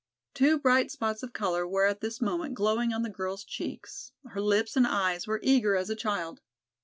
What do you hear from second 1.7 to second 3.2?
at this moment glowing on the